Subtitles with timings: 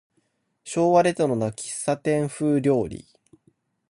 [0.63, 3.05] 昭和レトロな喫茶店風料理